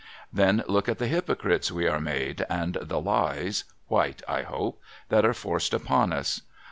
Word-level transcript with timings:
Then 0.33 0.63
look 0.67 0.89
at 0.89 0.97
the 0.97 1.05
Hypocrites 1.05 1.71
we 1.71 1.85
are 1.87 1.99
made, 2.01 2.43
and 2.49 2.73
the 2.81 2.99
lies 2.99 3.65
(white, 3.87 4.23
I 4.27 4.41
hope) 4.41 4.81
that 5.09 5.25
are 5.25 5.33
forced 5.35 5.75
upon 5.75 6.11
us 6.11 6.41